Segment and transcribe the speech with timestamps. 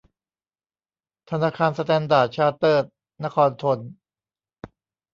[1.29, 2.85] ธนาคารสแตนดาร์ดชาร์เตอร์ด
[3.23, 3.79] นครธน